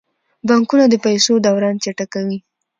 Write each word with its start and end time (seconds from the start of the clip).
بانکونه 0.47 0.85
د 0.89 0.95
پیسو 1.05 1.33
دوران 1.45 1.75
چټکوي. 1.83 2.37